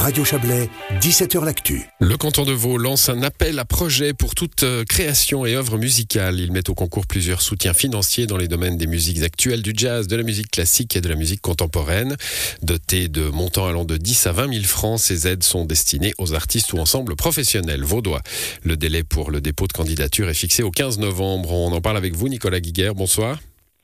[0.00, 0.70] Radio Chablais,
[1.02, 1.82] 17h L'Actu.
[2.00, 5.76] Le canton de Vaud lance un appel à projet pour toute euh, création et œuvre
[5.76, 6.40] musicale.
[6.40, 10.06] Il met au concours plusieurs soutiens financiers dans les domaines des musiques actuelles, du jazz,
[10.06, 12.16] de la musique classique et de la musique contemporaine.
[12.62, 16.32] Dotés de montants allant de 10 à 20 000 francs, ces aides sont destinées aux
[16.32, 18.22] artistes ou ensembles professionnels vaudois.
[18.62, 21.52] Le délai pour le dépôt de candidature est fixé au 15 novembre.
[21.52, 22.92] On en parle avec vous, Nicolas Guiguer.
[22.96, 23.38] Bonsoir.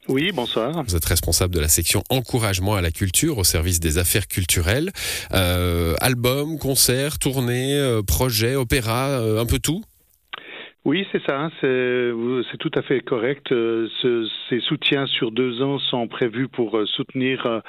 [0.09, 0.85] Oui, bonsoir.
[0.85, 4.91] Vous êtes responsable de la section encouragement à la culture au service des affaires culturelles.
[5.33, 9.83] Euh, albums, concerts, tournées, euh, projets, opéras, euh, un peu tout?
[10.85, 13.53] Oui, c'est ça, c'est tout à fait correct.
[14.49, 17.61] Ces soutiens sur deux ans sont prévus pour soutenir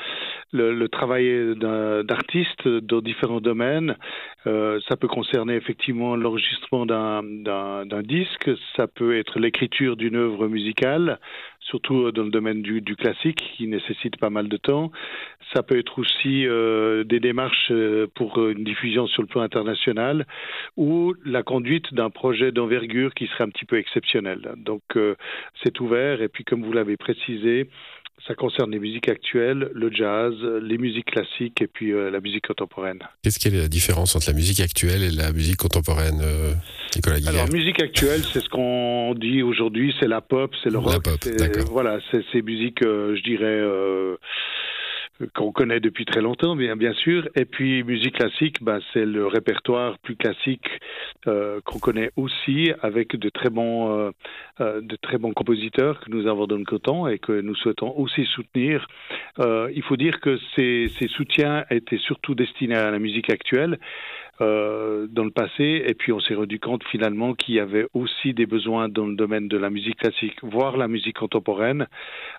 [0.52, 3.95] le, travail d'artistes dans différents domaines.
[4.45, 11.20] ça peut concerner effectivement l'enregistrement d'un disque, ça peut être l'écriture d'une œuvre musicale,
[11.70, 14.92] surtout dans le domaine du, du, classique qui nécessite pas mal de temps.
[15.54, 16.46] Ça peut être aussi
[17.06, 17.72] des démarches
[18.16, 20.26] pour une diffusion sur le plan international
[20.76, 24.54] ou la conduite d'un projet d'envergure qui serait un petit peu exceptionnel.
[24.58, 25.16] Donc euh,
[25.64, 27.70] c'est ouvert et puis comme vous l'avez précisé,
[28.28, 32.48] ça concerne les musiques actuelles, le jazz, les musiques classiques et puis euh, la musique
[32.48, 33.00] contemporaine.
[33.22, 36.54] Qu'est-ce qui est la différence entre la musique actuelle et la musique contemporaine, euh,
[36.96, 40.94] Nicolas Alors, musique actuelle, c'est ce qu'on dit aujourd'hui, c'est la pop, c'est le rock.
[40.94, 41.56] La pop, d'accord.
[41.72, 43.61] Voilà, c'est ces musiques, je dirais
[45.33, 47.27] qu'on connaît depuis très longtemps, bien, sûr.
[47.36, 50.67] Et puis musique classique, bah, c'est le répertoire plus classique
[51.28, 54.11] euh, qu'on connaît aussi, avec de très bons, euh,
[54.61, 57.94] euh, de très bons compositeurs que nous avons dans le coton et que nous souhaitons
[57.97, 58.88] aussi soutenir.
[59.39, 63.80] il faut dire que ces soutiens étaient surtout destinés à la musique actuelle.
[64.40, 68.36] Euh, dans le passé, et puis on s'est rendu compte finalement qu'il y avait aussi
[68.36, 71.88] des besoins dans le domaine de la musique classique, voire la musique contemporaine,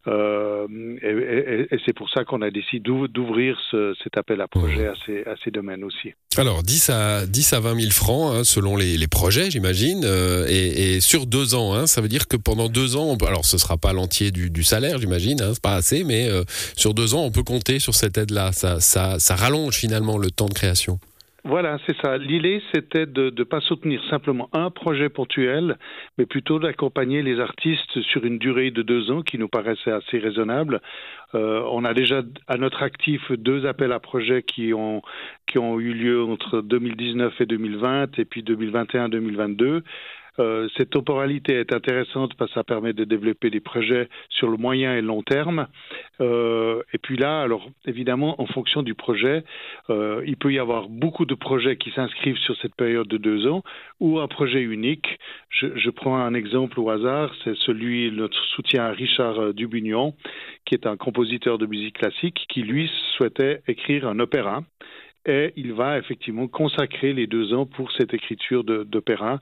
[0.06, 0.68] euh,
[1.02, 4.92] et, et, c'est pour ça qu'on a décidé d'ouvrir ce, cet appel à projet à,
[5.06, 6.12] ces, à ces domaines aussi.
[6.36, 10.46] Alors 10 à, 10 à 20 000 francs hein, selon les, les projets, j'imagine, euh,
[10.48, 13.26] et, et, sur deux ans, hein, ça veut dire que pendant deux ans, on peut,
[13.26, 16.28] alors ce sera pas l'entier du, du, salaire, j'imagine, hein, c'est pas assez, mais
[16.76, 18.52] sur deux ans, on peut compter sur cette aide-là.
[18.52, 21.00] Ça, ça, ça rallonge finalement le temps de création.
[21.44, 22.18] Voilà, c'est ça.
[22.18, 25.78] L'idée, c'était de ne pas soutenir simplement un projet ponctuel,
[26.18, 30.18] mais plutôt d'accompagner les artistes sur une durée de deux ans qui nous paraissait assez
[30.18, 30.80] raisonnable.
[31.34, 35.00] Euh, on a déjà à notre actif deux appels à projets qui ont,
[35.46, 39.82] qui ont eu lieu entre 2019 et 2020 et puis 2021-2022.
[40.38, 44.56] Euh, cette temporalité est intéressante parce que ça permet de développer des projets sur le
[44.56, 45.66] moyen et long terme.
[46.20, 49.44] Euh, et puis là, alors évidemment, en fonction du projet,
[49.90, 53.46] euh, il peut y avoir beaucoup de projets qui s'inscrivent sur cette période de deux
[53.46, 53.62] ans
[54.00, 55.18] ou un projet unique.
[55.50, 60.14] Je, je prends un exemple au hasard, c'est celui notre soutien à Richard Dubignon,
[60.64, 64.62] qui est un compositeur de musique classique, qui lui souhaitait écrire un opéra
[65.28, 69.40] et il va effectivement consacrer les deux ans pour cette écriture d'opéra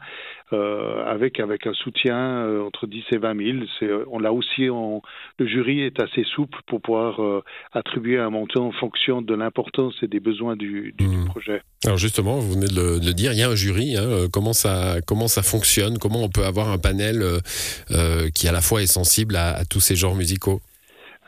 [0.53, 3.59] euh, avec, avec un soutien euh, entre 10 et 20 000.
[3.83, 5.01] Euh, on l'a aussi, on,
[5.39, 7.43] le jury est assez souple pour pouvoir euh,
[7.73, 11.25] attribuer un montant en fonction de l'importance et des besoins du, du, du, mmh.
[11.27, 11.63] projet.
[11.85, 13.97] Alors justement, vous venez de le, de le, dire, il y a un jury.
[13.97, 15.99] Hein, comment, ça, comment ça fonctionne?
[15.99, 19.65] Comment on peut avoir un panel euh, qui à la fois est sensible à, à
[19.65, 20.61] tous ces genres musicaux?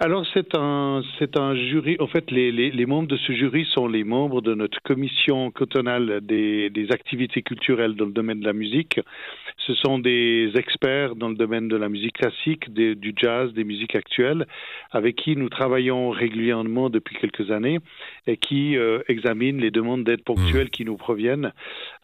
[0.00, 1.97] Alors c'est un c'est un jury.
[1.98, 5.50] En fait, les, les, les, membres de ce jury sont les membres de notre commission
[5.50, 9.00] cantonale des, des activités culturelles dans le domaine de la musique.
[9.66, 13.64] Ce sont des experts dans le domaine de la musique classique, des, du jazz, des
[13.64, 14.47] musiques actuelles,
[14.92, 17.81] avec qui nous travaillons régulièrement depuis quelques années
[18.26, 20.70] et qui euh, examinent les demandes d'aide ponctuelles mmh.
[20.70, 21.53] qui nous proviennent,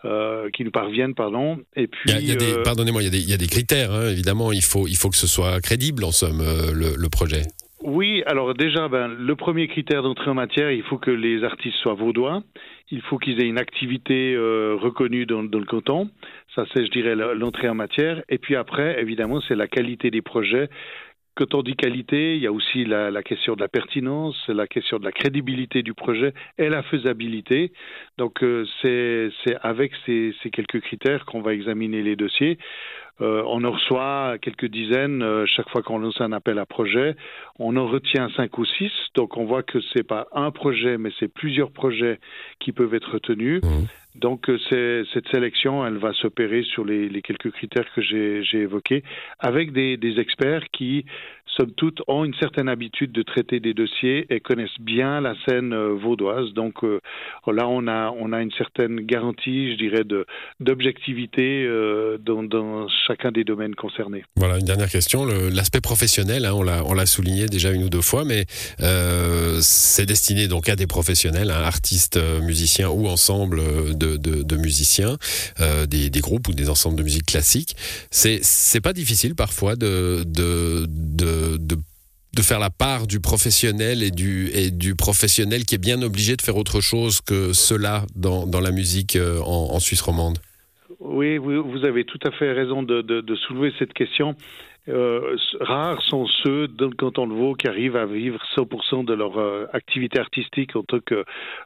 [0.04, 1.60] euh, qui nous parviennent, pardon.
[1.76, 2.62] Et puis, il y a, il y a des, euh...
[2.64, 3.92] pardonnez-moi, il y a des, il y a des critères.
[3.92, 7.42] Hein, évidemment, il faut il faut que ce soit crédible en somme le, le projet.
[7.86, 11.76] Oui, alors déjà, ben, le premier critère d'entrée en matière, il faut que les artistes
[11.76, 12.42] soient vaudois.
[12.90, 16.08] Il faut qu'ils aient une activité euh, reconnue dans, dans, le canton.
[16.54, 18.22] Ça, c'est, je dirais, l'entrée en matière.
[18.30, 20.70] Et puis après, évidemment, c'est la qualité des projets.
[21.36, 24.68] Quand on dit qualité, il y a aussi la, la, question de la pertinence, la
[24.68, 27.72] question de la crédibilité du projet et la faisabilité.
[28.18, 32.58] Donc, euh, c'est avec ces, ces quelques critères qu'on va examiner les dossiers.
[33.20, 37.14] Euh, on en reçoit quelques dizaines euh, chaque fois qu'on lance un appel à projet.
[37.58, 41.10] On en retient cinq ou six, donc on voit que c'est pas un projet, mais
[41.20, 42.18] c'est plusieurs projets
[42.58, 43.62] qui peuvent être retenus.
[43.62, 43.86] Mmh.
[44.14, 49.02] Donc euh, cette sélection, elle va s'opérer sur les, quelques critères que j'ai évoqués,
[49.40, 51.04] avec des, experts qui
[51.56, 55.72] somme toute, ont une certaine habitude de traiter des dossiers et connaissent bien la scène
[55.72, 56.52] euh, vaudoise.
[56.54, 57.00] Donc euh,
[57.46, 60.04] là, on a, on a une certaine garantie, je dirais,
[60.60, 64.24] d'objectivité euh, dans, chacun des domaines concernés.
[64.36, 65.26] Voilà, une dernière question.
[65.26, 68.44] L'aspect professionnel, hein, on l'a souligné déjà une ou deux fois, mais
[69.60, 73.60] c'est destiné donc à des professionnels, hein, artistes, musiciens ou ensemble
[73.96, 75.16] de, de, musiciens,
[75.88, 77.76] des, des, groupes ou des ensembles de musique classique.
[78.10, 80.24] C'est pas difficile parfois de,
[81.58, 81.76] de
[82.34, 86.36] de faire la part du professionnel et du, et du professionnel qui est bien obligé
[86.36, 90.38] de faire autre chose que cela dans, dans la musique euh, en, Suisse romande
[90.98, 94.34] Oui, vous, avez tout à fait raison de, de soulever cette question.
[94.88, 99.14] Euh, rares sont ceux dans le canton de Vaud qui arrivent à vivre 100% de
[99.14, 101.24] leur euh, activité artistique en tant que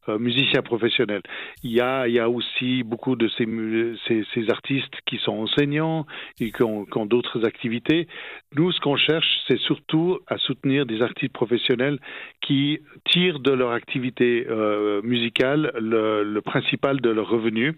[0.09, 1.23] euh, musicien professionnel.
[1.65, 6.07] Il y a, aussi beaucoup de ces, artistes qui sont enseignants
[6.41, 8.07] et qui ont, d'autres activités.
[8.55, 11.99] Nous, ce qu'on cherche, c'est surtout à soutenir des artistes professionnels
[12.41, 17.75] qui tirent de leur activité euh, musicale le, principal de leur revenu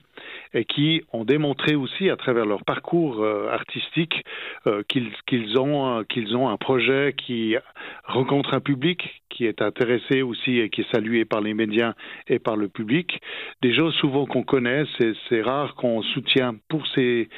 [0.52, 4.25] et qui ont démontré aussi à travers leur parcours artistique
[4.88, 7.54] qu'ils qu'ils ont, qu'ils ont un projet qui
[8.04, 11.94] rencontre un public qui est intéressé aussi et qui est salué par les médias
[12.26, 13.20] et par le public.
[13.62, 14.84] Des choses souvent qu'on connaît,
[15.28, 17.28] c'est rare qu'on soutient pour ces,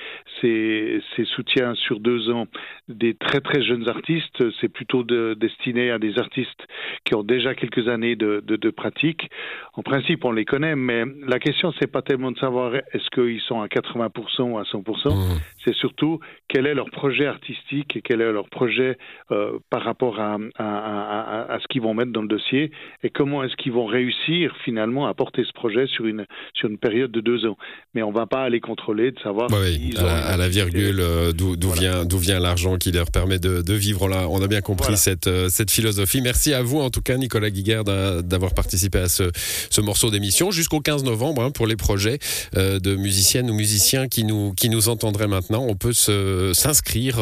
[0.40, 2.46] ces, ces, soutiens sur deux ans
[2.88, 4.42] des très très jeunes artistes.
[4.60, 6.66] C'est plutôt de, destiné à des artistes
[7.04, 9.28] qui ont déjà quelques années de, de, de, pratique.
[9.74, 13.40] En principe, on les connaît, mais la question, c'est pas tellement de savoir est-ce qu'ils
[13.42, 15.10] sont à 80% ou à 100%.
[15.10, 15.40] Mmh.
[15.64, 18.98] C'est surtout quel est leur projet artistique et quel est leur projet
[19.30, 22.70] euh, par rapport à, à, à, à ce qu'ils vont mettre dans le dossier
[23.02, 26.78] et comment est-ce qu'ils vont réussir finalement à porter ce projet sur une, sur une
[26.78, 27.56] période de deux ans.
[27.94, 31.00] Mais on ne va pas aller contrôler de savoir oui, à, la, à, la, virgule
[31.00, 31.80] euh, d'où voilà.
[31.80, 34.02] vient, d'où vient l'argent qui leur permet de, de vivre.
[34.02, 34.96] On a, on a bien compris voilà.
[34.96, 36.20] cette, euh, cette philosophie.
[36.20, 39.30] Merci à vous en tout cas Nicolas Guiguer d'avoir participé à ce,
[39.70, 42.18] ce morceau d'émission jusqu'au 15 novembre hein, pour les projets
[42.56, 45.64] euh, de musiciennes ou musiciens qui nous, qui nous entendraient maintenant.
[45.68, 47.18] On peut s'inscrire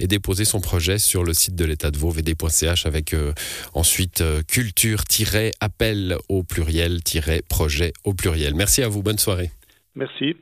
[0.00, 3.32] et déposer son projet sur le site de l'état de Vaud, vd.ch avec euh,
[3.74, 8.54] ensuite euh, culture-appel au pluriel-projet au pluriel.
[8.54, 9.50] Merci à vous, bonne soirée.
[9.94, 10.36] Merci.